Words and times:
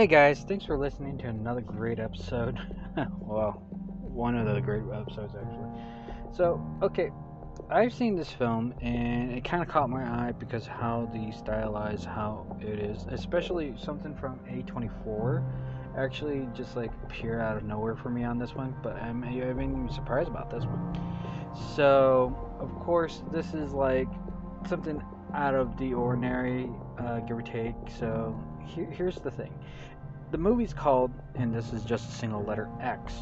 Hey 0.00 0.06
guys, 0.06 0.46
thanks 0.48 0.64
for 0.64 0.78
listening 0.78 1.18
to 1.18 1.26
another 1.26 1.60
great 1.60 1.98
episode. 1.98 2.58
well, 3.20 3.62
one 4.00 4.34
of 4.34 4.46
the 4.46 4.58
great 4.58 4.82
episodes 4.90 5.34
actually. 5.34 5.68
So, 6.34 6.58
okay, 6.80 7.10
I've 7.68 7.92
seen 7.92 8.16
this 8.16 8.30
film 8.30 8.72
and 8.80 9.30
it 9.30 9.44
kind 9.44 9.62
of 9.62 9.68
caught 9.68 9.90
my 9.90 10.02
eye 10.02 10.32
because 10.32 10.66
how 10.66 11.10
the 11.12 11.30
stylized 11.32 12.06
how 12.06 12.46
it 12.62 12.78
is, 12.78 13.04
especially 13.10 13.74
something 13.76 14.16
from 14.16 14.40
A24 14.50 15.44
actually 15.98 16.48
just 16.54 16.76
like 16.76 16.92
appeared 17.04 17.42
out 17.42 17.58
of 17.58 17.64
nowhere 17.64 17.94
for 17.94 18.08
me 18.08 18.24
on 18.24 18.38
this 18.38 18.54
one, 18.54 18.74
but 18.82 18.96
I'm 19.02 19.22
even 19.30 19.86
surprised 19.92 20.30
about 20.30 20.50
this 20.50 20.64
one. 20.64 20.98
So, 21.76 22.34
of 22.58 22.74
course, 22.86 23.20
this 23.34 23.52
is 23.52 23.74
like 23.74 24.08
something 24.66 25.02
out 25.34 25.54
of 25.54 25.76
the 25.76 25.92
ordinary, 25.92 26.70
uh, 26.98 27.20
give 27.20 27.36
or 27.36 27.42
take. 27.42 27.74
So, 27.98 28.34
here, 28.66 28.90
here's 28.90 29.16
the 29.16 29.30
thing 29.30 29.52
the 30.30 30.38
movie's 30.38 30.72
called, 30.72 31.10
and 31.34 31.54
this 31.54 31.72
is 31.72 31.82
just 31.82 32.08
a 32.08 32.12
single 32.12 32.44
letter 32.44 32.68
X, 32.80 33.14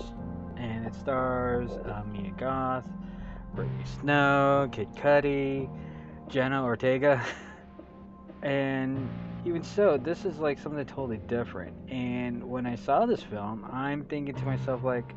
and 0.57 0.87
it 0.87 0.95
stars 0.95 1.71
uh, 1.71 2.03
Mia 2.13 2.33
Goth, 2.33 2.85
Brittany 3.55 3.85
Snow, 4.01 4.69
Kid 4.71 4.89
Cudi, 4.95 5.71
Jenna 6.29 6.63
Ortega, 6.63 7.25
and 8.43 9.09
even 9.45 9.63
so, 9.63 9.97
this 9.97 10.25
is 10.25 10.39
like 10.39 10.59
something 10.59 10.85
totally 10.85 11.19
different. 11.27 11.75
And 11.91 12.45
when 12.45 12.67
I 12.67 12.75
saw 12.75 13.07
this 13.07 13.23
film, 13.23 13.67
I'm 13.73 14.05
thinking 14.05 14.35
to 14.35 14.43
myself 14.45 14.85
like, 14.85 15.15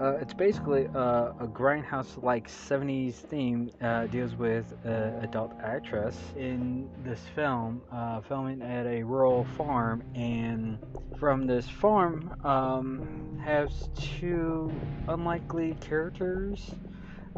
uh, 0.00 0.16
it's 0.20 0.34
basically 0.34 0.86
uh, 0.94 1.32
a 1.40 1.46
grindhouse-like 1.46 2.48
70s 2.48 3.14
theme. 3.14 3.70
Uh, 3.80 4.06
deals 4.06 4.34
with 4.34 4.72
an 4.84 5.22
adult 5.22 5.52
actress 5.62 6.16
in 6.36 6.88
this 7.04 7.20
film, 7.34 7.82
uh, 7.92 8.20
filming 8.20 8.62
at 8.62 8.86
a 8.86 9.02
rural 9.02 9.44
farm, 9.56 10.02
and 10.14 10.78
from 11.18 11.46
this 11.46 11.68
farm 11.68 12.34
um, 12.44 13.38
has 13.44 13.88
two 13.94 14.72
unlikely 15.08 15.76
characters 15.80 16.74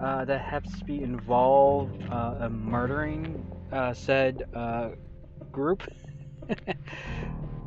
uh, 0.03 0.25
that 0.25 0.41
happens 0.41 0.79
to 0.79 0.85
be 0.85 1.03
involved 1.03 2.03
uh, 2.11 2.47
in 2.47 2.53
murdering 2.53 3.45
said 3.93 4.43
group. 5.53 5.83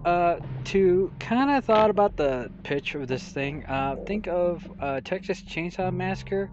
uh, 0.06 0.40
to 0.66 1.12
kind 1.20 1.52
of 1.52 1.66
thought 1.66 1.90
about 1.90 2.16
the 2.16 2.50
pitch 2.64 2.96
of 2.96 3.08
this 3.08 3.24
thing, 3.24 3.66
uh, 3.66 3.96
think 4.06 4.28
of 4.28 4.70
uh, 4.80 5.02
Texas 5.02 5.42
Chainsaw 5.42 5.94
Massacre 5.94 6.50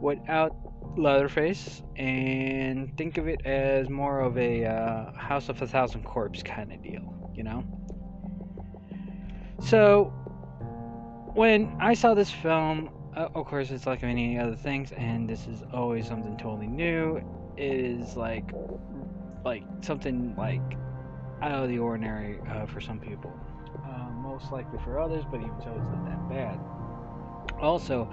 without 0.00 0.54
Leatherface, 0.96 1.82
and 1.96 2.96
think 2.96 3.16
of 3.16 3.28
it 3.28 3.46
as 3.46 3.88
more 3.88 4.20
of 4.20 4.36
a 4.36 4.66
uh, 4.66 5.12
House 5.12 5.48
of 5.48 5.62
a 5.62 5.66
Thousand 5.66 6.04
Corpse 6.04 6.42
kind 6.42 6.72
of 6.72 6.82
deal, 6.82 7.30
you 7.34 7.42
know? 7.42 7.64
So, 9.64 10.06
when 11.34 11.74
I 11.80 11.94
saw 11.94 12.14
this 12.14 12.30
film, 12.30 12.90
uh, 13.16 13.28
of 13.34 13.46
course, 13.46 13.70
it's 13.70 13.86
like 13.86 14.02
many 14.02 14.38
other 14.38 14.56
things, 14.56 14.92
and 14.92 15.28
this 15.28 15.46
is 15.46 15.62
always 15.72 16.06
something 16.06 16.36
totally 16.36 16.66
new. 16.66 17.16
It 17.56 17.72
is 17.72 18.16
like, 18.16 18.50
like 19.44 19.62
something 19.82 20.34
like 20.36 20.60
out 21.42 21.62
of 21.64 21.68
the 21.68 21.78
ordinary 21.78 22.38
uh, 22.50 22.66
for 22.66 22.80
some 22.80 22.98
people. 22.98 23.32
Uh, 23.84 24.10
most 24.10 24.52
likely 24.52 24.78
for 24.84 24.98
others, 24.98 25.24
but 25.30 25.38
even 25.38 25.54
so, 25.62 25.70
it's 25.70 25.88
not 25.88 26.04
that 26.04 26.28
bad. 26.28 26.60
Also, 27.60 28.10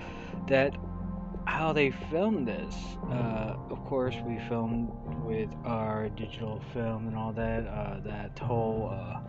that 0.47 0.75
how 1.45 1.71
they 1.71 1.91
filmed 2.11 2.47
this. 2.47 2.75
Uh, 3.09 3.55
of 3.69 3.83
course, 3.85 4.15
we 4.25 4.37
filmed 4.49 4.91
with 5.23 5.49
our 5.65 6.09
digital 6.09 6.61
film 6.73 7.07
and 7.07 7.15
all 7.15 7.31
that. 7.33 7.65
Uh, 7.67 7.99
that 8.01 8.37
whole 8.39 8.89
uh, 8.93 9.19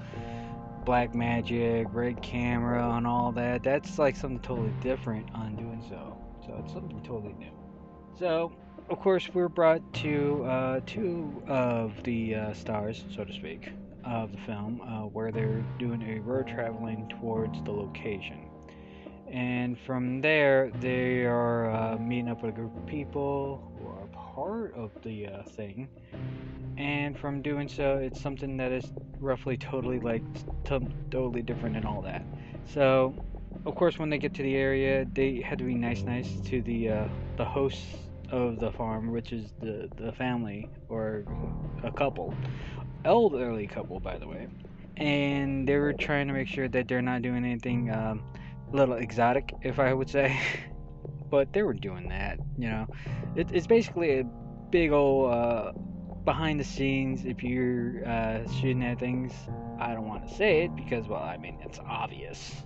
black 0.85 1.15
magic, 1.15 1.87
red 1.93 2.21
camera, 2.23 2.97
and 2.97 3.07
all 3.07 3.33
that. 3.33 3.63
That's 3.63 3.99
like 3.99 4.17
something 4.17 4.41
totally 4.41 4.73
different 4.81 5.29
on 5.35 5.57
doing 5.57 5.83
so. 5.89 6.17
So 6.47 6.61
it's 6.63 6.73
something 6.73 7.01
totally 7.03 7.35
new. 7.35 7.53
So 8.19 8.53
of 8.89 8.99
course, 9.01 9.29
we're 9.33 9.49
brought 9.49 9.93
to 9.95 10.45
uh, 10.45 10.81
two 10.87 11.43
of 11.47 12.03
the 12.05 12.35
uh, 12.35 12.53
stars, 12.55 13.05
so 13.15 13.25
to 13.25 13.33
speak 13.33 13.69
of 14.09 14.33
the 14.33 14.39
film 14.39 14.81
uh, 14.81 15.03
where 15.03 15.31
they're 15.31 15.65
doing 15.79 16.03
a 16.03 16.21
road 16.21 16.47
traveling 16.47 17.09
towards 17.21 17.63
the 17.65 17.71
location. 17.71 18.49
And 19.31 19.79
from 19.79 20.23
there, 20.23 20.71
they 20.81 21.25
are 21.25 21.71
uh, 21.71 21.99
meeting 21.99 22.29
up 22.29 22.43
with 22.43 22.55
a 22.55 22.57
group 22.57 22.75
of 22.75 22.87
people 22.87 23.71
who 23.79 23.87
are 23.87 24.07
part 24.35 24.75
of 24.75 24.91
the 25.03 25.27
uh, 25.27 25.43
thing. 25.43 25.89
And 26.79 27.19
from 27.19 27.43
doing 27.43 27.69
so, 27.69 27.97
it's 27.97 28.21
something 28.21 28.57
that 28.57 28.73
is 28.73 28.91
roughly 29.21 29.57
totally 29.57 30.01
like 30.01 30.23
t- 30.65 30.89
totally 31.11 31.43
different 31.43 31.77
and 31.77 31.85
all 31.85 32.01
that. 32.03 32.25
So, 32.65 33.15
of 33.67 33.75
course, 33.75 33.99
when 33.99 34.09
they 34.09 34.19
get 34.19 34.33
to 34.35 34.43
the 34.43 34.55
area, 34.55 35.07
they 35.13 35.41
had 35.41 35.59
to 35.59 35.65
be 35.65 35.75
nice, 35.75 36.03
nice 36.03 36.41
to 36.47 36.63
the 36.63 36.89
uh, 36.91 37.09
the 37.37 37.45
hosts 37.45 37.97
of 38.31 38.61
the 38.61 38.71
farm, 38.73 39.11
which 39.11 39.33
is 39.33 39.53
the 39.61 39.91
the 39.97 40.13
family 40.13 40.71
or 40.89 41.25
a 41.83 41.91
couple 41.91 42.35
elderly 43.05 43.67
couple, 43.67 44.01
by 44.01 44.19
the 44.19 44.27
way, 44.27 44.49
and 44.97 45.69
they 45.69 45.77
were 45.77 45.93
trying 45.93 46.27
to 46.29 46.33
make 46.33 46.49
sure 46.49 46.69
that 46.69 46.89
they're 46.89 47.03
not 47.03 47.23
doing 47.23 47.45
anything 47.45 47.91
um, 47.93 48.23
a 48.73 48.77
little 48.77 48.97
exotic, 48.97 49.55
if 49.63 49.79
I 49.79 49.93
would 49.93 50.11
say. 50.11 50.39
but 51.31 51.53
they 51.53 51.63
were 51.63 51.75
doing 51.75 52.09
that, 52.09 52.39
you 52.57 52.69
know. 52.69 52.87
It, 53.37 53.51
it's 53.53 53.67
basically 53.67 54.21
a 54.21 54.25
big 54.71 54.93
old 54.93 55.33
uh, 55.33 55.73
behind 56.25 56.59
the 56.61 56.65
scenes. 56.65 57.25
If 57.25 57.43
you're 57.43 58.07
uh, 58.07 58.51
shooting 58.51 58.83
at 58.85 58.99
things, 58.99 59.33
I 59.79 59.95
don't 59.95 60.07
want 60.07 60.27
to 60.27 60.35
say 60.35 60.65
it 60.65 60.77
because, 60.77 61.07
well, 61.09 61.23
I 61.23 61.37
mean, 61.37 61.59
it's 61.63 61.79
obvious. 61.79 62.63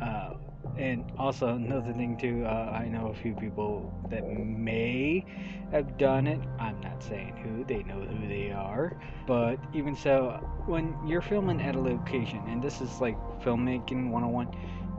Uh, 0.00 0.34
and 0.76 1.04
also 1.18 1.48
another 1.48 1.92
thing 1.92 2.16
too, 2.16 2.44
uh, 2.44 2.70
I 2.72 2.88
know 2.88 3.08
a 3.08 3.14
few 3.14 3.34
people 3.34 3.92
that 4.10 4.26
may 4.28 5.24
have 5.72 5.98
done 5.98 6.26
it. 6.26 6.40
I'm 6.58 6.80
not 6.80 7.02
saying 7.02 7.36
who; 7.42 7.64
they 7.64 7.82
know 7.82 8.00
who 8.00 8.28
they 8.28 8.50
are. 8.50 8.96
But 9.26 9.56
even 9.74 9.94
so, 9.94 10.30
when 10.66 10.96
you're 11.06 11.22
filming 11.22 11.60
at 11.60 11.76
a 11.76 11.80
location, 11.80 12.42
and 12.48 12.62
this 12.62 12.80
is 12.80 13.00
like 13.00 13.16
filmmaking 13.42 14.10
101, 14.10 14.48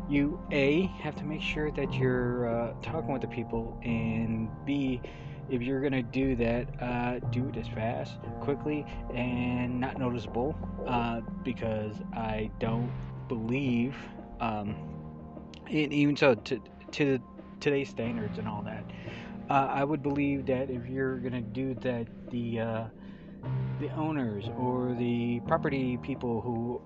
you 0.09 0.39
a 0.51 0.87
have 1.01 1.15
to 1.17 1.23
make 1.23 1.41
sure 1.41 1.71
that 1.71 1.93
you're 1.93 2.49
uh, 2.49 2.73
talking 2.81 3.11
with 3.11 3.21
the 3.21 3.27
people, 3.27 3.79
and 3.83 4.49
b 4.65 5.01
if 5.49 5.63
you're 5.63 5.81
gonna 5.81 6.03
do 6.03 6.35
that, 6.35 6.67
uh, 6.81 7.19
do 7.31 7.49
it 7.49 7.57
as 7.57 7.67
fast, 7.69 8.13
quickly, 8.39 8.85
and 9.13 9.79
not 9.79 9.97
noticeable, 9.97 10.55
uh, 10.87 11.21
because 11.43 11.95
I 12.13 12.51
don't 12.59 12.91
believe. 13.27 13.95
Um, 14.39 14.88
and 15.69 15.93
even 15.93 16.15
so, 16.15 16.35
to 16.35 16.59
to 16.91 17.19
today's 17.59 17.89
standards 17.89 18.37
and 18.37 18.47
all 18.47 18.61
that, 18.63 18.83
uh, 19.49 19.67
I 19.69 19.83
would 19.83 20.01
believe 20.01 20.45
that 20.47 20.69
if 20.69 20.87
you're 20.87 21.17
gonna 21.17 21.41
do 21.41 21.73
that, 21.75 22.07
the 22.29 22.59
uh, 22.59 22.83
the 23.79 23.89
owners 23.91 24.49
or 24.57 24.95
the 24.97 25.39
property 25.41 25.97
people 25.97 26.41
who 26.41 26.81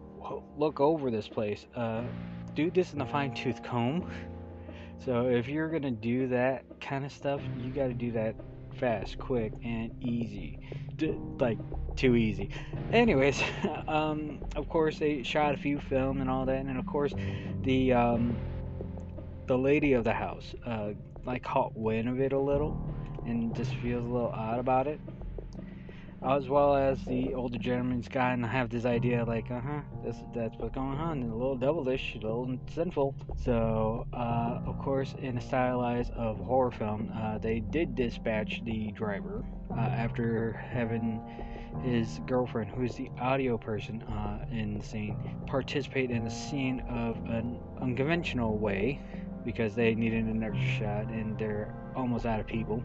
look 0.58 0.80
over 0.80 1.12
this 1.12 1.28
place 1.28 1.66
uh, 1.76 2.04
do 2.56 2.72
this 2.72 2.94
in 2.94 3.02
a 3.02 3.06
fine 3.06 3.34
tooth 3.34 3.64
comb. 3.64 4.10
So 5.04 5.28
if 5.28 5.48
you're 5.48 5.70
gonna 5.70 5.92
do 5.92 6.28
that 6.30 6.64
kind 6.80 7.06
of 7.06 7.12
stuff, 7.12 7.42
you 7.60 7.72
got 7.72 7.88
to 7.88 7.94
do 7.94 8.12
that 8.14 8.36
fast, 8.80 9.18
quick, 9.18 9.54
and 9.64 9.92
easy. 10.04 10.60
D- 10.96 11.18
like 11.40 11.58
too 11.96 12.16
easy. 12.16 12.50
Anyways, 12.92 13.42
um, 13.88 14.40
of 14.56 14.70
course 14.70 15.00
they 15.00 15.24
shot 15.24 15.54
a 15.54 15.58
few 15.58 15.80
film 15.80 16.22
and 16.22 16.30
all 16.30 16.46
that, 16.46 16.66
and 16.66 16.78
of 16.78 16.86
course 16.86 17.14
the 17.64 17.94
um, 17.94 18.38
the 19.48 19.58
lady 19.58 19.94
of 19.94 20.04
the 20.04 20.14
house 20.14 20.54
uh, 20.66 20.90
like 21.25 21.44
caught 21.44 21.75
wind 21.75 22.07
of 22.07 22.19
it 22.19 22.34
a 22.34 22.40
little 22.40 22.78
and 23.25 23.56
just 23.56 23.74
feels 23.75 24.06
a 24.06 24.07
little 24.07 24.30
odd 24.30 24.60
about 24.60 24.88
it. 24.88 25.00
As 26.25 26.48
well 26.48 26.74
as 26.74 27.04
the 27.04 27.34
older 27.34 27.57
gentleman's 27.57 28.07
kind 28.07 28.45
of 28.45 28.50
have 28.50 28.69
this 28.69 28.86
idea 28.86 29.25
like 29.25 29.51
uh-huh 29.51 29.81
this, 30.06 30.16
that's 30.34 30.56
what's 30.57 30.74
going 30.74 30.98
on. 30.98 31.22
And 31.22 31.31
a 31.31 31.36
little 31.36 31.57
devilish 31.57 32.16
a 32.16 32.19
little 32.19 32.57
sinful. 32.74 33.16
So 33.36 34.07
uh, 34.13 34.62
of 34.66 34.80
course 34.80 35.16
in 35.22 35.38
a 35.38 35.42
stylized 35.42 36.12
of 36.13 36.38
horror 36.38 36.72
film 36.72 37.12
uh, 37.13 37.40
they 37.40 37.60
did 37.60 37.95
dispatch 37.95 38.62
the 38.63 38.92
driver 38.92 39.44
uh, 39.72 39.80
after 39.80 40.54
having 40.54 41.22
his 41.84 42.19
girlfriend 42.28 42.69
who's 42.72 42.95
the 42.95 43.10
audio 43.19 43.57
person 43.57 44.01
uh, 44.04 44.45
in 44.51 44.78
the 44.78 44.84
scene 44.84 45.18
participate 45.48 46.12
in 46.12 46.24
the 46.24 46.30
scene 46.30 46.80
of 46.81 47.18
an 47.25 47.60
unconventional 47.81 48.57
way 48.57 49.00
because 49.45 49.75
they 49.75 49.95
needed 49.95 50.25
an 50.25 50.44
extra 50.44 50.66
shot 50.66 51.06
and 51.07 51.38
they're 51.38 51.74
almost 51.95 52.25
out 52.25 52.40
of 52.40 52.48
people. 52.48 52.81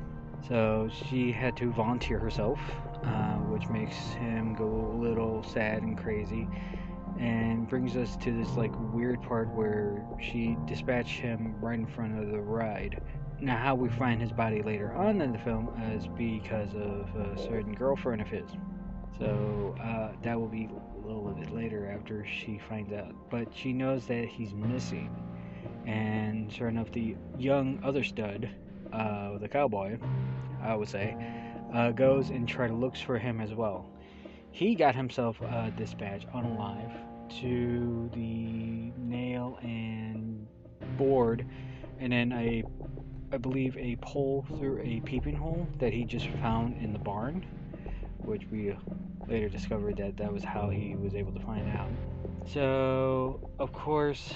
So 0.47 0.89
she 1.09 1.33
had 1.33 1.57
to 1.57 1.73
volunteer 1.73 2.19
herself, 2.19 2.59
uh, 3.05 3.35
which 3.51 3.69
makes 3.69 3.97
him 4.15 4.55
go 4.55 4.65
a 4.65 4.97
little 5.01 5.43
sad 5.43 5.83
and 5.83 5.99
crazy, 5.99 6.49
and 7.19 7.69
brings 7.69 7.97
us 7.97 8.17
to 8.19 8.31
this 8.33 8.51
like 8.57 8.73
weird 8.93 9.21
part 9.23 9.49
where 9.55 10.07
she 10.21 10.57
dispatched 10.67 11.19
him 11.21 11.55
right 11.61 11.79
in 11.79 11.87
front 11.87 12.19
of 12.23 12.31
the 12.31 12.39
ride. 12.39 13.01
Now, 13.41 13.57
how 13.57 13.75
we 13.75 13.89
find 13.89 14.21
his 14.21 14.33
body 14.33 14.63
later 14.63 14.93
on 14.93 15.21
in 15.21 15.33
the 15.33 15.39
film 15.39 15.71
is 15.95 16.07
because 16.09 16.75
of 16.75 17.09
a 17.17 17.37
certain 17.37 17.75
girlfriend 17.75 18.21
of 18.21 18.29
his. 18.29 18.51
So 19.19 19.77
uh, 19.83 20.13
that 20.23 20.39
will 20.39 20.49
be 20.49 20.69
a 20.69 21.07
little 21.07 21.33
bit 21.33 21.53
later 21.53 21.91
after 21.93 22.25
she 22.27 22.61
finds 22.69 22.93
out. 22.93 23.15
But 23.31 23.49
she 23.55 23.73
knows 23.73 24.07
that 24.07 24.27
he's 24.27 24.55
missing. 24.55 25.11
And 25.89 26.53
sure 26.53 26.69
enough, 26.69 26.93
the 26.93 27.17
young 27.39 27.81
other 27.83 28.05
stud, 28.05 28.51
uh, 28.93 29.39
the 29.39 29.49
cowboy, 29.49 29.97
I 30.63 30.77
would 30.77 30.89
say, 30.89 31.17
uh, 31.73 31.93
goes 31.93 32.29
and 32.29 32.47
try 32.47 32.69
to 32.69 32.75
looks 32.75 33.01
for 33.01 33.19
him 33.19 33.41
as 33.41 33.55
well. 33.55 33.87
He 34.51 34.75
got 34.75 34.95
himself 34.95 35.41
uh, 35.41 35.71
dispatched 35.71 36.29
unalive 36.29 36.93
to 37.41 38.11
the 38.13 38.93
nail 38.99 39.59
and 39.63 40.47
board, 40.99 41.47
and 41.99 42.13
then 42.13 42.33
a, 42.33 42.65
I 43.33 43.39
believe, 43.39 43.75
a 43.79 43.97
pole 43.97 44.45
through 44.59 44.83
a 44.83 45.01
peeping 45.07 45.37
hole 45.37 45.67
that 45.79 45.95
he 45.95 46.05
just 46.05 46.29
found 46.43 46.77
in 46.83 46.93
the 46.93 46.99
barn, 46.99 47.47
which 48.19 48.43
we 48.53 48.77
later 49.27 49.49
discovered 49.49 49.97
that 49.97 50.19
that 50.19 50.31
was 50.31 50.45
how 50.45 50.69
he 50.69 50.97
was 50.97 51.15
able 51.15 51.33
to 51.33 51.41
find 51.41 51.67
out. 51.71 51.89
So, 52.47 53.41
of 53.59 53.73
course, 53.73 54.35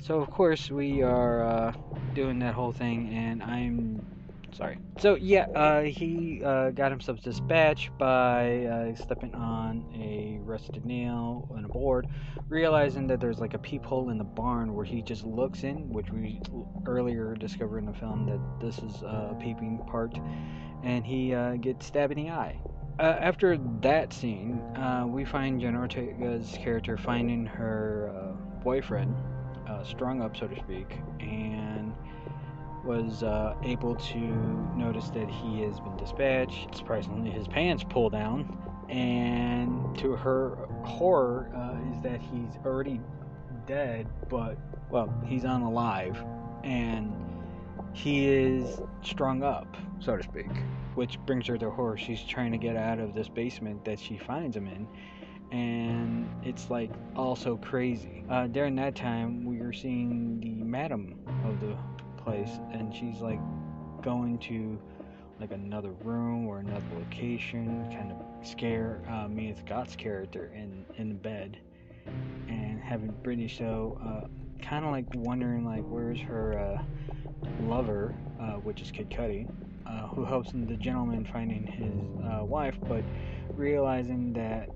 so 0.00 0.20
of 0.20 0.30
course 0.30 0.70
we 0.70 1.02
are 1.02 1.42
uh, 1.42 1.72
doing 2.14 2.38
that 2.40 2.54
whole 2.54 2.72
thing, 2.72 3.12
and 3.14 3.42
I'm 3.42 4.04
sorry. 4.52 4.78
So 4.98 5.16
yeah, 5.16 5.46
uh, 5.54 5.82
he 5.82 6.42
uh, 6.44 6.70
got 6.70 6.90
himself 6.90 7.20
dispatched 7.20 7.96
by 7.98 8.64
uh, 8.66 8.94
stepping 8.94 9.34
on 9.34 9.84
a 9.94 10.38
rusted 10.42 10.84
nail 10.84 11.48
on 11.50 11.64
a 11.64 11.68
board, 11.68 12.06
realizing 12.48 13.06
that 13.08 13.20
there's 13.20 13.40
like 13.40 13.54
a 13.54 13.58
peephole 13.58 14.10
in 14.10 14.18
the 14.18 14.24
barn 14.24 14.74
where 14.74 14.84
he 14.84 15.02
just 15.02 15.24
looks 15.24 15.64
in, 15.64 15.92
which 15.92 16.10
we 16.10 16.40
earlier 16.86 17.34
discovered 17.34 17.78
in 17.78 17.86
the 17.86 17.92
film 17.92 18.26
that 18.26 18.64
this 18.64 18.78
is 18.78 19.02
a 19.02 19.36
peeping 19.40 19.78
part, 19.90 20.16
and 20.82 21.04
he 21.04 21.34
uh, 21.34 21.56
gets 21.56 21.86
stabbed 21.86 22.12
in 22.12 22.24
the 22.24 22.30
eye. 22.30 22.58
Uh, 23.00 23.16
after 23.20 23.58
that 23.80 24.12
scene, 24.12 24.60
uh, 24.76 25.04
we 25.04 25.24
find 25.24 25.60
Jenna 25.60 25.80
Ortega's 25.80 26.56
character 26.62 26.96
finding 26.96 27.44
her 27.44 28.36
boyfriend, 28.62 29.16
strung 29.84 30.22
up, 30.22 30.36
so 30.36 30.46
to 30.46 30.56
speak, 30.56 30.98
and 31.20 31.92
was 32.84 33.22
uh, 33.22 33.54
able 33.62 33.94
to 33.94 34.18
notice 34.76 35.08
that 35.10 35.28
he 35.30 35.62
has 35.62 35.80
been 35.80 35.96
dispatched. 35.96 36.74
Surprisingly, 36.74 37.30
his 37.30 37.48
pants 37.48 37.84
pull 37.88 38.10
down, 38.10 38.58
and 38.88 39.96
to 39.98 40.12
her 40.12 40.56
horror, 40.82 41.50
uh, 41.54 41.92
is 41.92 42.02
that 42.02 42.20
he's 42.20 42.58
already 42.64 43.00
dead, 43.66 44.06
but 44.28 44.58
well, 44.90 45.12
he's 45.26 45.44
unalive, 45.44 46.16
and 46.62 47.12
he 47.92 48.26
is 48.26 48.80
strung 49.02 49.42
up, 49.42 49.76
so 50.00 50.16
to 50.16 50.22
speak. 50.22 50.50
Which 50.94 51.18
brings 51.26 51.46
her 51.48 51.58
to 51.58 51.70
horror. 51.70 51.96
She's 51.96 52.22
trying 52.22 52.52
to 52.52 52.58
get 52.58 52.76
out 52.76 53.00
of 53.00 53.14
this 53.14 53.28
basement 53.28 53.84
that 53.84 53.98
she 53.98 54.16
finds 54.16 54.56
him 54.56 54.68
in, 54.68 54.86
and 55.50 56.28
it's 56.42 56.70
like 56.70 56.90
also 57.16 57.56
crazy. 57.56 58.24
Uh, 58.28 58.46
during 58.46 58.74
that 58.76 58.94
time, 58.94 59.44
we 59.44 59.58
were 59.58 59.72
seeing 59.72 60.40
the 60.40 60.64
madam 60.64 61.18
of 61.44 61.60
the 61.60 61.76
place 62.22 62.58
and 62.72 62.94
she's 62.94 63.20
like 63.20 63.40
going 64.02 64.38
to 64.38 64.78
like 65.40 65.52
another 65.52 65.92
room 66.02 66.46
or 66.46 66.58
another 66.58 66.84
location, 66.96 67.86
kind 67.90 68.12
of 68.12 68.46
scare 68.46 69.02
uh, 69.10 69.28
Mia 69.28 69.54
Goth's 69.66 69.96
character 69.96 70.52
in 70.54 70.84
in 70.96 71.08
the 71.08 71.14
bed, 71.14 71.58
and 72.48 72.80
having 72.80 73.10
Brittany 73.22 73.48
Snow 73.48 73.98
uh, 74.02 74.28
kind 74.64 74.84
of 74.84 74.92
like 74.92 75.06
wondering 75.14 75.64
like 75.64 75.82
where's 75.82 76.20
her 76.20 76.58
uh, 76.58 76.82
lover, 77.64 78.14
uh, 78.40 78.54
which 78.54 78.80
is 78.80 78.90
Kid 78.90 79.10
Cudi, 79.10 79.48
uh, 79.86 80.06
who 80.08 80.24
helps 80.24 80.52
the 80.52 80.76
gentleman 80.76 81.28
finding 81.32 81.66
his 81.66 81.92
wife, 82.48 82.76
but 82.88 83.02
realizing 83.56 84.32
that 84.34 84.68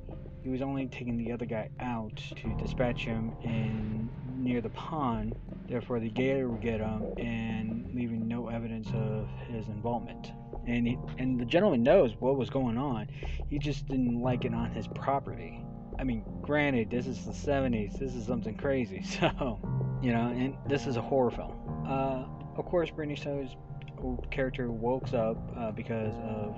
he 0.48 0.52
was 0.52 0.62
only 0.62 0.86
taking 0.86 1.18
the 1.18 1.30
other 1.30 1.44
guy 1.44 1.68
out 1.78 2.16
to 2.16 2.56
dispatch 2.56 3.04
him 3.04 3.36
in 3.44 4.08
near 4.38 4.62
the 4.62 4.70
pond. 4.70 5.34
Therefore, 5.68 6.00
the 6.00 6.08
gator 6.08 6.48
would 6.48 6.62
get 6.62 6.80
him 6.80 7.04
and 7.18 7.90
leaving 7.94 8.26
no 8.26 8.48
evidence 8.48 8.88
of 8.94 9.28
his 9.46 9.68
involvement. 9.68 10.32
And 10.66 10.86
he, 10.86 10.98
and 11.18 11.38
the 11.38 11.44
gentleman 11.44 11.82
knows 11.82 12.14
what 12.18 12.38
was 12.38 12.48
going 12.48 12.78
on. 12.78 13.08
He 13.50 13.58
just 13.58 13.88
didn't 13.88 14.22
like 14.22 14.46
it 14.46 14.54
on 14.54 14.70
his 14.70 14.88
property. 14.88 15.62
I 15.98 16.04
mean, 16.04 16.24
granted, 16.40 16.88
this 16.88 17.06
is 17.06 17.26
the 17.26 17.32
70s. 17.32 17.98
This 17.98 18.14
is 18.14 18.24
something 18.24 18.56
crazy. 18.56 19.04
So, 19.20 19.60
you 20.00 20.14
know, 20.14 20.28
and 20.28 20.56
this 20.66 20.86
is 20.86 20.96
a 20.96 21.02
horror 21.02 21.30
film. 21.30 21.52
Uh, 21.86 22.24
of 22.56 22.64
course, 22.64 22.88
Brittany 22.88 23.16
Snow's 23.16 23.50
character 24.30 24.70
woke 24.70 25.12
up 25.12 25.36
uh, 25.58 25.72
because 25.72 26.14
of 26.22 26.56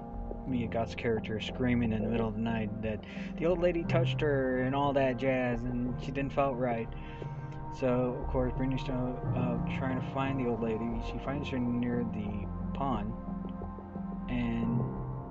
Mia 0.51 0.67
Goth's 0.67 0.95
character 0.95 1.41
screaming 1.41 1.93
in 1.93 2.03
the 2.03 2.09
middle 2.09 2.29
of 2.29 2.35
the 2.35 2.41
night 2.41 2.83
that 2.83 3.01
the 3.39 3.47
old 3.47 3.61
lady 3.61 3.85
touched 3.85 4.21
her 4.21 4.63
and 4.63 4.75
all 4.75 4.93
that 4.93 5.17
jazz, 5.17 5.63
and 5.63 5.95
she 6.03 6.11
didn't 6.11 6.33
felt 6.33 6.57
right. 6.57 6.89
So, 7.79 8.21
of 8.21 8.27
course, 8.29 8.53
Brittany 8.57 8.79
Snow 8.85 9.19
uh, 9.37 9.79
trying 9.79 10.01
to 10.01 10.07
find 10.13 10.45
the 10.45 10.51
old 10.51 10.61
lady. 10.61 10.91
She 11.07 11.19
finds 11.25 11.49
her 11.51 11.59
near 11.59 12.05
the 12.13 12.47
pond, 12.75 13.13
and 14.29 14.81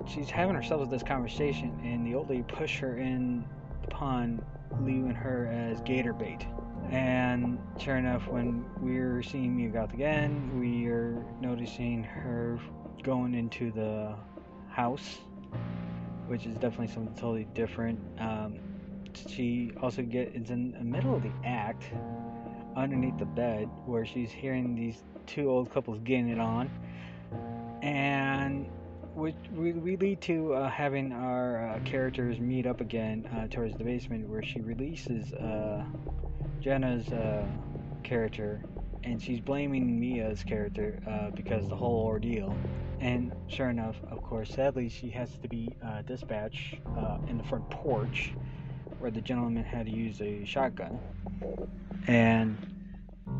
she's 0.08 0.30
having 0.30 0.54
herself 0.54 0.80
with 0.80 0.90
this 0.90 1.02
conversation, 1.02 1.78
and 1.84 2.06
the 2.06 2.14
old 2.14 2.30
lady 2.30 2.42
pushed 2.42 2.78
her 2.78 2.96
in 2.96 3.44
the 3.82 3.88
pond, 3.88 4.42
leaving 4.80 5.14
her 5.14 5.46
as 5.48 5.82
gator 5.82 6.14
bait. 6.14 6.46
And 6.90 7.58
sure 7.78 7.96
enough, 7.96 8.26
when 8.26 8.64
we're 8.78 9.22
seeing 9.22 9.56
Mia 9.56 9.68
Goth 9.68 9.92
again, 9.92 10.58
we 10.58 10.86
are 10.86 11.24
noticing 11.40 12.02
her 12.02 12.58
going 13.02 13.34
into 13.34 13.70
the 13.70 14.16
house, 14.80 15.18
which 16.26 16.46
is 16.46 16.54
definitely 16.54 16.88
something 16.88 17.14
totally 17.14 17.46
different. 17.54 18.00
Um, 18.18 18.58
she 19.28 19.72
also 19.82 20.00
get 20.00 20.32
gets 20.32 20.48
in 20.48 20.72
the 20.72 20.84
middle 20.84 21.14
of 21.14 21.22
the 21.22 21.32
act 21.44 21.84
underneath 22.76 23.18
the 23.18 23.26
bed 23.26 23.68
where 23.84 24.06
she's 24.06 24.30
hearing 24.30 24.74
these 24.74 25.02
two 25.26 25.50
old 25.50 25.70
couples 25.70 25.98
getting 26.02 26.30
it 26.30 26.40
on. 26.40 26.70
And 27.82 28.70
which 29.14 29.34
we, 29.54 29.72
we 29.72 29.96
lead 29.96 30.22
to 30.22 30.54
uh, 30.54 30.70
having 30.70 31.12
our 31.12 31.68
uh, 31.68 31.80
characters 31.84 32.40
meet 32.40 32.66
up 32.66 32.80
again 32.80 33.28
uh, 33.36 33.48
towards 33.48 33.76
the 33.76 33.84
basement 33.84 34.26
where 34.30 34.42
she 34.42 34.60
releases 34.62 35.34
uh, 35.34 35.84
Jenna's 36.62 37.06
uh, 37.08 37.44
character. 38.02 38.62
And 39.04 39.20
she's 39.20 39.40
blaming 39.40 40.00
Mia's 40.00 40.42
character 40.42 41.02
uh, 41.06 41.30
because 41.30 41.68
the 41.68 41.76
whole 41.76 42.06
ordeal 42.06 42.54
and 43.00 43.32
sure 43.48 43.70
enough 43.70 43.96
of 44.10 44.22
course 44.22 44.54
sadly 44.54 44.88
she 44.88 45.10
has 45.10 45.36
to 45.38 45.48
be 45.48 45.68
dispatched 46.06 46.76
in 47.28 47.38
the 47.38 47.44
front 47.44 47.68
porch 47.70 48.34
where 49.00 49.10
the 49.10 49.20
gentleman 49.20 49.64
had 49.64 49.86
to 49.86 49.92
use 49.92 50.20
a 50.20 50.44
shotgun. 50.44 50.98
And 52.06 52.56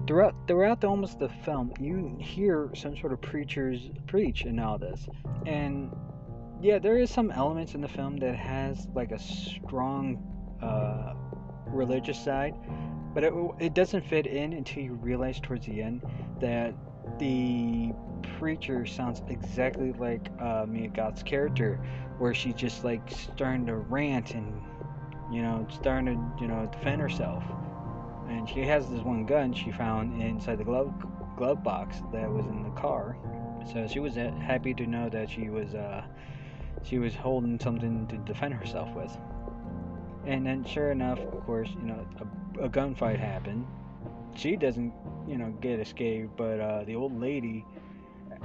throughout 0.07 0.35
throughout 0.49 0.81
the, 0.81 0.88
almost 0.88 1.19
the 1.19 1.29
film, 1.29 1.73
you 1.79 2.17
hear 2.19 2.71
some 2.75 2.97
sort 2.97 3.12
of 3.12 3.21
preachers 3.21 3.90
preach 4.07 4.43
and 4.43 4.59
all 4.59 4.79
this. 4.79 5.07
And 5.47 5.95
yeah, 6.61 6.79
there 6.79 6.99
is 6.99 7.11
some 7.11 7.31
elements 7.31 7.75
in 7.75 7.81
the 7.81 7.88
film 7.88 8.17
that 8.19 8.37
has 8.37 8.88
like 8.95 9.12
a 9.12 9.19
strong 9.19 10.19
uh, 10.62 11.14
religious 11.67 12.23
side, 12.23 12.55
but 13.14 13.23
it, 13.23 13.33
it 13.59 13.75
doesn't 13.75 14.05
fit 14.07 14.26
in 14.26 14.55
until 14.55 14.83
you 14.83 14.95
realize 14.95 15.40
towards 15.40 15.67
the 15.67 15.83
end 15.83 16.02
that 16.40 16.75
the 17.19 17.93
preacher 18.39 18.87
sounds 18.87 19.23
exactly 19.29 19.93
like 19.93 20.31
uh, 20.41 20.67
Mia 20.69 20.89
Goth's 20.89 21.23
character, 21.23 21.81
where 22.19 22.35
she's 22.35 22.55
just 22.55 22.85
like 22.85 23.11
starting 23.11 23.67
to 23.67 23.77
rant 23.77 24.35
and 24.35 24.61
you 25.31 25.43
know, 25.43 25.67
starting 25.71 26.07
to, 26.07 26.43
you 26.43 26.49
know, 26.49 26.69
defend 26.73 27.00
herself. 27.00 27.45
And 28.29 28.49
she 28.49 28.61
has 28.61 28.89
this 28.89 29.03
one 29.03 29.25
gun 29.27 29.53
she 29.53 29.71
found 29.71 30.21
inside 30.21 30.59
the 30.59 30.65
glove 30.65 30.93
glove 31.37 31.62
box 31.62 31.99
that 32.12 32.31
was 32.31 32.47
in 32.47 32.62
the 32.62 32.71
car. 32.71 33.17
So 33.73 33.87
she 33.87 34.00
was 34.00 34.17
uh, 34.17 34.33
happy 34.41 34.75
to 34.75 34.87
know 34.87 35.09
that 35.09 35.31
she 35.31 35.49
was 35.49 35.75
uh, 35.75 36.05
she 36.83 36.99
was 36.99 37.15
holding 37.15 37.59
something 37.59 38.07
to 38.09 38.17
defend 38.19 38.55
herself 38.55 38.95
with. 38.95 39.17
And 40.27 40.47
then, 40.47 40.65
sure 40.65 40.93
enough, 40.93 41.19
of 41.19 41.45
course, 41.47 41.71
you 41.81 41.87
know, 41.87 42.07
a, 42.61 42.65
a 42.65 42.69
gunfight 42.69 43.19
happened. 43.19 43.67
She 44.37 44.55
doesn't, 44.55 44.93
you 45.27 45.39
know, 45.39 45.50
get 45.61 45.81
escaped, 45.81 46.37
but 46.37 46.61
uh, 46.61 46.85
the 46.85 46.95
old 46.95 47.19
lady 47.19 47.65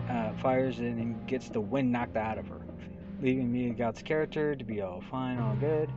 uh, 0.09 0.33
fires 0.41 0.79
and 0.79 1.25
gets 1.27 1.49
the 1.49 1.61
wind 1.61 1.91
knocked 1.91 2.17
out 2.17 2.37
of 2.37 2.47
her, 2.47 2.61
leaving 3.21 3.51
Mia 3.51 3.73
Goth's 3.73 4.01
character 4.01 4.55
to 4.55 4.63
be 4.63 4.81
all 4.81 5.01
fine, 5.09 5.39
all 5.39 5.55
good. 5.55 5.91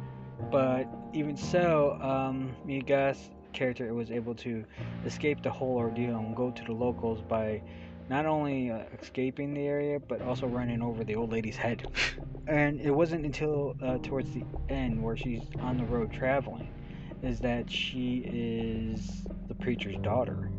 But 0.50 0.87
even 1.12 1.37
so, 1.37 1.99
um, 2.00 2.55
Mia 2.64 2.83
Goth's 2.83 3.31
character 3.52 3.93
was 3.95 4.11
able 4.11 4.35
to 4.37 4.64
escape 5.05 5.43
the 5.43 5.50
whole 5.50 5.76
ordeal 5.76 6.17
and 6.17 6.37
go 6.37 6.50
to 6.50 6.64
the 6.64 6.73
locals 6.73 7.21
by 7.23 7.62
not 8.09 8.25
only 8.25 8.71
uh, 8.71 8.81
escaping 9.00 9.52
the 9.52 9.67
area 9.67 10.00
but 10.00 10.23
also 10.23 10.47
running 10.47 10.81
over 10.81 11.05
the 11.05 11.14
old 11.14 11.33
lady's 11.33 11.57
head. 11.57 11.87
and 12.47 12.81
it 12.81 12.90
wasn't 12.90 13.25
until 13.25 13.76
uh, 13.83 13.99
towards 13.99 14.33
the 14.33 14.43
end 14.69 15.02
where 15.02 15.17
she's 15.17 15.43
on 15.61 15.76
the 15.76 15.85
road 15.85 16.12
traveling 16.12 16.69
is 17.23 17.40
that 17.40 17.71
she 17.71 18.23
is 18.26 19.26
the 19.49 19.55
preacher's 19.55 19.97
daughter 19.97 20.50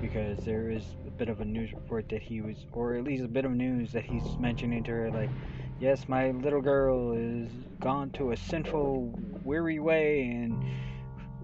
because 0.00 0.38
there 0.44 0.70
is 0.70 0.82
bit 1.16 1.28
of 1.28 1.40
a 1.40 1.44
news 1.44 1.72
report 1.72 2.08
that 2.08 2.22
he 2.22 2.40
was 2.40 2.56
or 2.72 2.94
at 2.94 3.04
least 3.04 3.24
a 3.24 3.28
bit 3.28 3.44
of 3.44 3.52
news 3.52 3.92
that 3.92 4.04
he's 4.04 4.36
mentioning 4.38 4.82
to 4.84 4.90
her 4.90 5.10
like 5.10 5.30
yes, 5.80 6.08
my 6.08 6.30
little 6.30 6.60
girl 6.60 7.12
is 7.12 7.50
gone 7.80 8.10
to 8.10 8.32
a 8.32 8.36
sinful, 8.36 9.12
weary 9.44 9.78
way, 9.78 10.22
and 10.22 10.64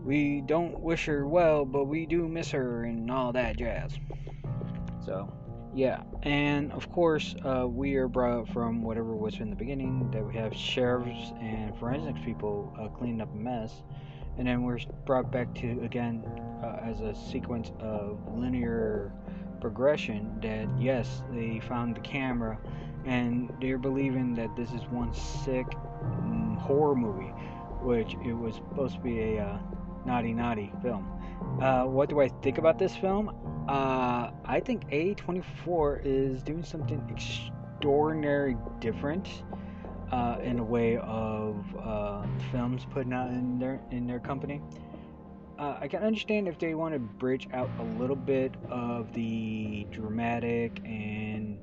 we 0.05 0.43
don't 0.43 0.81
wish 0.81 1.07
her 1.07 1.27
well, 1.27 1.65
but 1.65 1.85
we 1.85 2.07
do 2.07 2.27
miss 2.29 2.51
her 2.51 2.85
and 2.85 3.11
all 3.11 3.33
that 3.33 3.57
jazz. 3.57 3.99
So, 5.05 5.33
yeah, 5.75 6.03
and 6.23 6.73
of 6.73 6.91
course, 6.91 7.35
uh, 7.45 7.67
we 7.69 7.97
are 7.97 8.09
brought 8.09 8.49
from 8.49 8.83
whatever 8.83 9.15
was 9.15 9.39
in 9.41 9.51
the 9.51 9.57
beginning 9.57 10.11
that 10.11 10.25
we 10.25 10.35
have 10.35 10.55
sheriffs 10.55 11.33
and 11.41 11.77
forensics 11.79 12.21
people 12.25 12.75
uh, 12.81 12.89
cleaning 12.89 13.21
up 13.21 13.33
a 13.33 13.37
mess, 13.37 13.83
and 14.39 14.47
then 14.47 14.63
we're 14.63 14.79
brought 15.05 15.31
back 15.31 15.55
to 15.57 15.81
again 15.83 16.25
uh, 16.63 16.81
as 16.83 17.01
a 17.01 17.15
sequence 17.15 17.73
of 17.81 18.19
linear 18.35 19.13
progression 19.61 20.39
that 20.43 20.69
yes, 20.81 21.23
they 21.33 21.61
found 21.61 21.97
the 21.97 22.01
camera, 22.01 22.59
and 23.05 23.53
they're 23.61 23.79
believing 23.79 24.35
that 24.35 24.55
this 24.57 24.71
is 24.73 24.83
one 24.91 25.13
sick 25.15 25.67
mm, 25.67 26.57
horror 26.59 26.95
movie, 26.95 27.33
which 27.83 28.15
it 28.25 28.33
was 28.33 28.57
supposed 28.57 28.95
to 28.95 29.01
be 29.01 29.21
a 29.21 29.45
uh, 29.45 29.59
naughty 30.05 30.33
naughty 30.33 30.73
film. 30.83 31.07
Uh, 31.61 31.85
what 31.85 32.09
do 32.09 32.21
I 32.21 32.29
think 32.43 32.59
about 32.59 32.79
this 32.79 32.97
film? 32.97 33.29
Uh, 33.69 34.31
I 34.45 34.61
think 34.61 34.89
A24 34.91 36.01
is 36.05 36.43
doing 36.43 36.65
something 36.65 37.03
extraordinary 37.11 38.57
different 38.81 39.29
uh, 40.13 40.39
in 40.43 40.59
a 40.59 40.65
way 40.65 40.97
of 40.99 41.65
uh, 41.83 42.27
films 42.51 42.87
putting 42.91 43.13
out 43.13 43.29
in 43.29 43.59
their 43.59 43.81
in 43.91 44.07
their 44.07 44.19
company. 44.19 44.61
Uh, 45.61 45.77
I 45.79 45.89
can 45.89 46.03
understand 46.03 46.49
if 46.49 46.59
they 46.59 46.75
want 46.75 46.95
to 46.95 46.99
bridge 46.99 47.47
out 47.53 47.69
a 47.79 47.83
little 47.83 48.17
bit 48.17 48.55
of 48.71 49.13
the 49.13 49.87
dramatic 49.91 50.81
and 50.87 51.59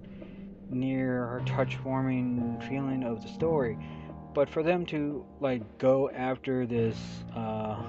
near 0.70 1.42
touch 1.48 1.84
warming 1.84 2.62
feeling 2.70 3.04
of 3.04 3.24
the 3.24 3.28
story, 3.28 3.76
but 4.36 4.50
for 4.50 4.62
them 4.62 4.86
to 4.88 5.26
like 5.40 5.80
go 5.80 6.12
after 6.12 6.68
this 6.68 6.96
uh, 7.36 7.82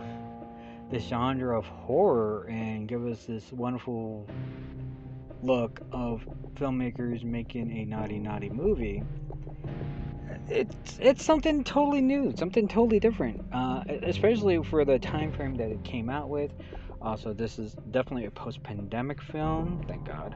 this 0.91 1.03
genre 1.03 1.59
of 1.59 1.67
horror 1.67 2.47
and 2.49 2.89
give 2.89 3.05
us 3.07 3.27
this 3.27 3.53
wonderful 3.53 4.27
look 5.43 5.83
of 5.93 6.27
filmmakers 6.55 7.23
making 7.23 7.71
a 7.71 7.85
naughty 7.85 8.19
naughty 8.19 8.49
movie 8.49 9.03
it's 10.51 10.99
it's 11.01 11.25
something 11.25 11.63
totally 11.65 12.01
new 12.01 12.35
something 12.37 12.69
totally 12.69 13.01
different 13.01 13.45
uh, 13.53 13.83
especially 14.03 14.63
for 14.63 14.85
the 14.85 14.99
time 14.99 15.33
frame 15.33 15.55
that 15.55 15.71
it 15.71 15.83
came 15.85 16.09
out 16.11 16.29
with. 16.29 16.53
Also 17.01 17.33
this 17.33 17.59
is 17.59 17.75
definitely 17.91 18.25
a 18.27 18.31
post-pandemic 18.31 19.23
film 19.23 19.85
thank 19.87 20.05
god. 20.05 20.35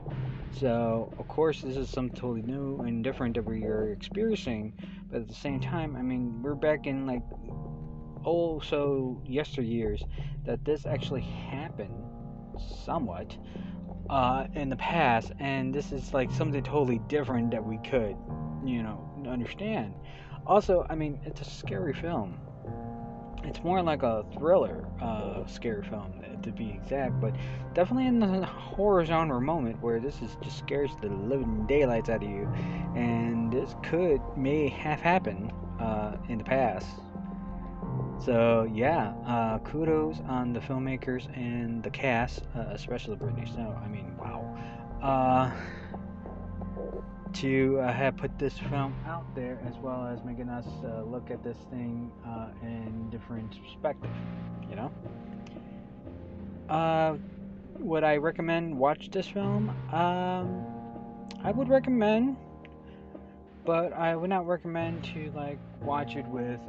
So 0.59 1.13
of 1.19 1.27
course 1.29 1.63
this 1.63 1.77
is 1.77 1.89
something 1.89 2.17
totally 2.17 2.43
new 2.43 2.79
and 2.81 3.03
different 3.03 3.35
that 3.35 3.45
we 3.45 3.65
are 3.65 3.91
experiencing 3.93 4.75
but 5.11 5.23
at 5.23 5.29
the 5.29 5.35
same 5.35 5.61
time 5.61 5.97
i 5.97 6.03
mean 6.03 6.41
we're 6.43 6.55
back 6.55 6.87
in 6.87 7.07
like 7.07 7.23
oh 8.25 8.61
so 8.61 9.21
yesteryears 9.29 10.03
that 10.45 10.65
this 10.65 10.87
actually 10.87 11.23
happened 11.23 11.95
somewhat 12.85 13.37
uh, 14.11 14.47
in 14.55 14.69
the 14.69 14.77
past, 14.77 15.33
and 15.39 15.75
this 15.75 15.93
is 15.93 16.13
like 16.13 16.31
something 16.31 16.63
totally 16.63 17.01
different 17.09 17.51
that 17.51 17.65
we 17.65 17.79
could, 17.79 18.17
you 18.65 18.83
know, 18.83 19.12
understand. 19.31 19.95
Also, 20.47 20.87
I 20.89 20.95
mean, 20.95 21.19
it's 21.25 21.41
a 21.41 21.45
scary 21.45 21.93
film. 21.93 22.39
It's 23.45 23.63
more 23.63 23.83
like 23.83 24.03
a 24.03 24.25
thriller, 24.35 24.87
uh, 25.01 25.45
scary 25.47 25.83
film 25.83 26.13
to 26.43 26.51
be 26.51 26.71
exact, 26.71 27.21
but 27.21 27.35
definitely 27.75 28.07
in 28.07 28.21
the 28.21 28.47
horror 28.47 29.05
genre 29.05 29.41
moment 29.41 29.81
where 29.81 30.01
this 30.01 30.21
is 30.23 30.37
just 30.43 30.59
scares 30.59 30.91
the 31.01 31.09
living 31.09 31.67
daylights 31.67 32.09
out 32.09 32.23
of 32.23 32.29
you, 32.29 32.49
and 32.97 33.53
this 33.53 33.75
could 33.83 34.21
may 34.37 34.69
have 34.69 35.01
happened 35.01 35.53
uh, 35.81 36.17
in 36.29 36.39
the 36.39 36.45
past 36.45 36.87
so 38.25 38.71
yeah, 38.73 39.15
uh, 39.27 39.59
kudos 39.59 40.21
on 40.29 40.53
the 40.53 40.61
filmmakers 40.61 41.27
and 41.37 41.83
the 41.83 41.91
cast, 41.91 42.43
uh, 42.57 42.67
especially 42.71 43.17
Brittany 43.17 43.47
Snow. 43.53 43.77
I 43.83 43.89
mean, 43.89 44.17
wow. 44.17 45.53
Uh, 47.33 47.41
to 47.41 47.79
uh, 47.81 47.93
have 47.93 48.17
put 48.17 48.39
this 48.39 48.59
film 48.59 48.95
out 49.07 49.25
there 49.35 49.59
as 49.67 49.77
well 49.79 50.07
as 50.07 50.23
making 50.25 50.49
us 50.49 50.67
uh, 50.85 51.03
look 51.03 51.31
at 51.31 51.43
this 51.43 51.57
thing 51.71 52.11
uh, 52.27 52.49
in 52.63 53.09
different 53.11 53.51
perspective, 53.63 54.11
you 54.69 54.77
know. 54.77 54.91
would 57.79 58.05
I 58.05 58.17
recommend 58.17 58.77
watch 58.77 59.11
this 59.11 59.27
film? 59.27 59.71
Um, 59.93 60.65
I 61.43 61.51
would 61.51 61.69
recommend, 61.69 62.37
but 63.65 63.93
I 63.93 64.15
would 64.15 64.31
not 64.31 64.47
recommend 64.47 65.05
to 65.05 65.33
like 65.35 65.59
watch 65.81 66.17
it 66.17 66.27
with 66.27 66.61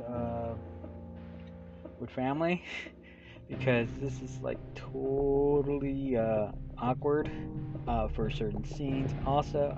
with 1.99 2.09
family 2.09 2.63
because 3.47 3.87
this 4.01 4.21
is 4.21 4.39
like 4.41 4.59
totally 4.75 6.17
uh, 6.17 6.51
awkward 6.77 7.29
uh, 7.87 8.07
for 8.09 8.29
certain 8.29 8.63
scenes. 8.65 9.13
Also, 9.25 9.77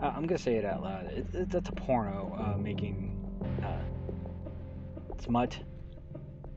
uh, 0.00 0.12
I'm 0.14 0.26
gonna 0.26 0.38
say 0.38 0.56
it 0.56 0.64
out 0.64 0.82
loud. 0.82 1.06
It, 1.06 1.26
it, 1.32 1.54
it's 1.54 1.68
a 1.68 1.72
porno 1.72 2.36
uh, 2.38 2.58
making 2.58 3.16
uh, 3.62 5.22
smut 5.22 5.58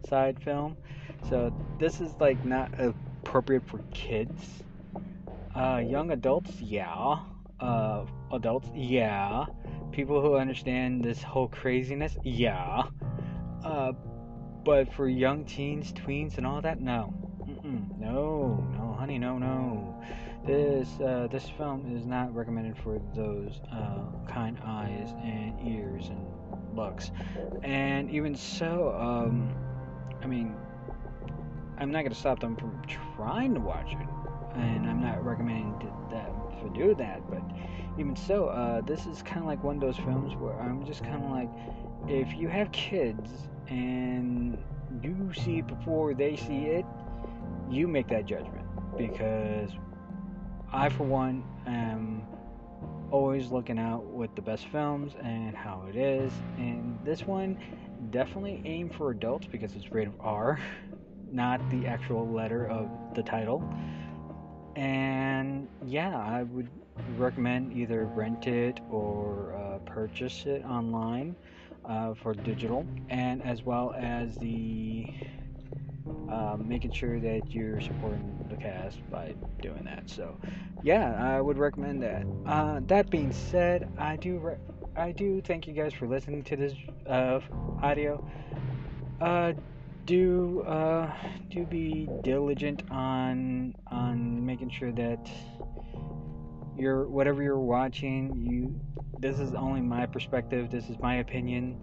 side 0.07 0.41
film, 0.43 0.77
so 1.29 1.53
this 1.79 2.01
is 2.01 2.13
like 2.19 2.43
not 2.45 2.71
appropriate 2.79 3.67
for 3.67 3.79
kids. 3.91 4.63
Uh, 5.55 5.81
young 5.85 6.11
adults, 6.11 6.61
yeah. 6.61 7.19
adults, 8.31 8.69
yeah. 8.73 9.45
People 9.91 10.21
who 10.21 10.35
understand 10.35 11.03
this 11.03 11.21
whole 11.21 11.47
craziness, 11.47 12.15
yeah. 12.23 12.83
Uh, 13.63 13.91
but 14.63 14.93
for 14.93 15.07
young 15.07 15.45
teens, 15.45 15.91
tweens, 15.93 16.37
and 16.37 16.45
all 16.45 16.61
that, 16.61 16.79
no. 16.79 17.13
Mm-mm. 17.41 17.97
No, 17.99 18.63
no, 18.77 18.95
honey, 18.97 19.17
no, 19.17 19.37
no. 19.37 20.01
This 20.45 20.87
uh, 20.99 21.27
this 21.29 21.47
film 21.49 21.95
is 21.95 22.05
not 22.05 22.33
recommended 22.33 22.77
for 22.77 22.99
those 23.13 23.59
uh, 23.71 24.05
kind 24.27 24.57
eyes 24.65 25.13
and 25.21 25.55
ears 25.67 26.09
and 26.09 26.25
looks. 26.75 27.11
And 27.63 28.09
even 28.09 28.35
so, 28.35 28.95
um, 28.97 29.53
I 30.21 30.27
mean, 30.27 30.55
I'm 31.77 31.91
not 31.91 32.03
gonna 32.03 32.15
stop 32.15 32.39
them 32.39 32.55
from 32.55 32.81
trying 33.15 33.53
to 33.53 33.59
watch 33.59 33.91
it, 33.91 34.07
and 34.55 34.89
I'm 34.89 35.01
not 35.01 35.23
recommending 35.23 35.77
that 36.11 36.31
for 36.61 36.69
do 36.69 36.95
that. 36.95 37.29
But 37.29 37.43
even 37.97 38.15
so, 38.15 38.47
uh, 38.47 38.81
this 38.81 39.05
is 39.05 39.21
kind 39.21 39.39
of 39.39 39.45
like 39.45 39.63
one 39.63 39.75
of 39.75 39.81
those 39.81 39.97
films 39.97 40.35
where 40.35 40.59
I'm 40.59 40.85
just 40.85 41.03
kind 41.03 41.23
of 41.23 41.31
like, 41.31 41.49
if 42.07 42.37
you 42.37 42.47
have 42.47 42.71
kids 42.71 43.29
and 43.67 44.57
you 45.03 45.31
see 45.33 45.59
it 45.59 45.67
before 45.67 46.13
they 46.13 46.35
see 46.35 46.65
it, 46.65 46.85
you 47.69 47.87
make 47.87 48.07
that 48.07 48.25
judgment. 48.25 48.65
Because 48.97 49.69
I, 50.71 50.89
for 50.89 51.03
one, 51.03 51.43
am 51.65 52.23
always 53.11 53.49
looking 53.51 53.79
out 53.79 54.05
with 54.05 54.33
the 54.35 54.41
best 54.41 54.67
films 54.67 55.13
and 55.21 55.55
how 55.55 55.85
it 55.89 55.95
is. 55.95 56.31
And 56.57 56.97
this 57.03 57.25
one 57.25 57.57
definitely 58.11 58.61
aimed 58.65 58.93
for 58.93 59.11
adults 59.11 59.47
because 59.47 59.75
it's 59.75 59.91
rated 59.91 60.13
R, 60.19 60.59
not 61.31 61.67
the 61.69 61.87
actual 61.87 62.27
letter 62.27 62.67
of 62.67 62.87
the 63.15 63.23
title. 63.23 63.67
And 64.75 65.67
yeah, 65.85 66.17
I 66.17 66.43
would 66.43 66.69
recommend 67.17 67.73
either 67.73 68.05
rent 68.05 68.47
it 68.47 68.79
or 68.91 69.55
uh, 69.55 69.79
purchase 69.79 70.45
it 70.45 70.63
online 70.65 71.35
uh, 71.85 72.13
for 72.13 72.33
digital, 72.33 72.85
and 73.09 73.41
as 73.43 73.63
well 73.63 73.93
as 73.97 74.35
the 74.37 75.07
um, 76.29 76.65
making 76.67 76.91
sure 76.91 77.19
that 77.19 77.53
you're 77.53 77.81
supporting 77.81 78.45
the 78.49 78.55
cast 78.55 78.97
by 79.09 79.35
doing 79.61 79.83
that. 79.85 80.09
So, 80.09 80.37
yeah, 80.83 81.15
I 81.19 81.41
would 81.41 81.57
recommend 81.57 82.01
that. 82.03 82.25
Uh, 82.45 82.81
that 82.87 83.09
being 83.09 83.31
said, 83.31 83.89
I 83.97 84.15
do 84.15 84.37
re- 84.39 84.57
I 84.95 85.11
do 85.11 85.41
thank 85.41 85.67
you 85.67 85.73
guys 85.73 85.93
for 85.93 86.07
listening 86.07 86.43
to 86.43 86.55
this 86.55 86.73
uh, 87.07 87.39
audio. 87.81 88.25
Uh, 89.21 89.53
do 90.05 90.61
uh, 90.61 91.13
do 91.49 91.65
be 91.65 92.09
diligent 92.23 92.83
on 92.89 93.75
on 93.91 94.43
making 94.45 94.69
sure 94.69 94.91
that 94.91 95.29
you're 96.75 97.07
whatever 97.07 97.43
you're 97.43 97.59
watching 97.59 98.35
you 98.41 98.73
this 99.19 99.39
is 99.39 99.53
only 99.53 99.81
my 99.81 100.05
perspective 100.05 100.71
this 100.71 100.89
is 100.89 100.97
my 100.99 101.15
opinion 101.17 101.79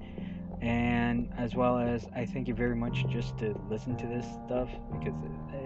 and 0.60 1.28
as 1.36 1.54
well 1.54 1.78
as 1.78 2.06
i 2.14 2.24
thank 2.24 2.48
you 2.48 2.54
very 2.54 2.74
much 2.74 3.06
just 3.08 3.36
to 3.38 3.54
listen 3.70 3.96
to 3.96 4.06
this 4.06 4.26
stuff 4.46 4.68
because 4.98 5.14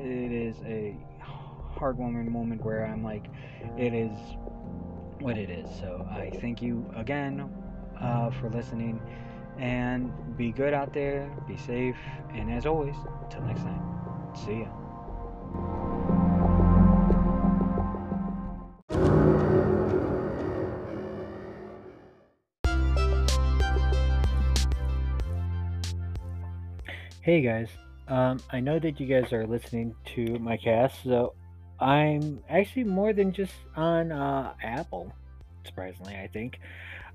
it, 0.03 0.33
is 0.33 0.57
a 0.65 0.97
heartwarming 1.77 2.27
moment 2.29 2.63
where 2.65 2.85
i'm 2.85 3.03
like 3.03 3.27
it 3.79 3.95
is 3.95 4.11
what 5.21 5.37
it 5.37 5.51
is. 5.51 5.69
So 5.79 6.07
i 6.11 6.31
thank 6.41 6.63
you 6.63 6.91
again 6.97 7.51
uh, 8.01 8.31
for 8.31 8.49
listening 8.51 9.01
and 9.59 10.11
be 10.37 10.51
good 10.51 10.73
out 10.73 10.93
there 10.93 11.31
be 11.47 11.57
safe 11.57 11.99
and 12.33 12.51
as 12.51 12.67
always 12.67 12.97
until 13.23 13.43
next 13.43 13.63
time 13.63 13.83
see 14.35 14.61
ya 14.61 14.80
Hey 27.23 27.43
guys, 27.43 27.69
um, 28.09 28.41
I 28.51 28.61
know 28.61 28.79
that 28.79 28.99
you 28.99 29.07
guys 29.07 29.31
are 29.35 29.47
listening 29.47 29.95
to 30.15 30.39
my 30.39 30.57
cast, 30.57 31.05
so 31.05 31.35
I'm 31.79 32.43
actually 32.49 32.85
more 32.85 33.13
than 33.13 33.35
just 33.35 33.53
on 33.77 34.11
uh, 34.11 34.55
Apple, 34.63 35.13
surprisingly, 35.67 36.15
I 36.15 36.29
think. 36.29 36.61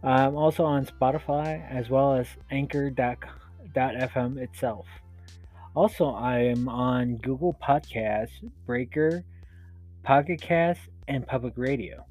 I'm 0.03 0.35
also 0.35 0.63
on 0.63 0.85
Spotify 0.85 1.67
as 1.71 1.89
well 1.89 2.13
as 2.13 2.27
Anchor.fm 2.51 4.37
itself. 4.37 4.85
Also, 5.75 6.11
I 6.11 6.37
am 6.37 6.69
on 6.69 7.15
Google 7.15 7.57
Podcasts, 7.59 8.47
Breaker, 8.67 9.23
Pocket 10.03 10.39
Cast, 10.39 10.81
and 11.07 11.25
Public 11.25 11.53
Radio. 11.57 12.05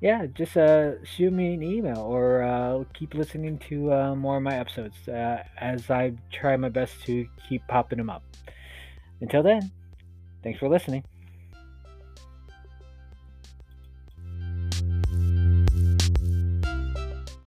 Yeah, 0.00 0.26
just 0.32 0.56
uh, 0.56 1.04
shoot 1.04 1.30
me 1.30 1.54
an 1.54 1.62
email 1.62 1.98
or 1.98 2.42
uh, 2.42 2.84
keep 2.94 3.12
listening 3.12 3.58
to 3.68 3.92
uh, 3.92 4.14
more 4.14 4.38
of 4.38 4.42
my 4.42 4.54
episodes 4.54 4.96
uh, 5.08 5.42
as 5.58 5.90
I 5.90 6.14
try 6.32 6.56
my 6.56 6.70
best 6.70 7.02
to 7.04 7.28
keep 7.46 7.60
popping 7.68 7.98
them 7.98 8.08
up. 8.08 8.22
Until 9.20 9.42
then, 9.42 9.70
thanks 10.42 10.58
for 10.58 10.68
listening. 10.68 11.04